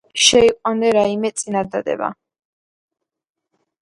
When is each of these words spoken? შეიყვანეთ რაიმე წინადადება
შეიყვანეთ 0.27 0.95
რაიმე 0.95 1.31
წინადადება 1.41 2.11